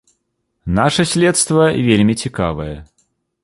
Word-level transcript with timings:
Наша 0.79 1.05
следства 1.11 1.67
вельмі 1.89 2.13
цікавае. 2.25 2.75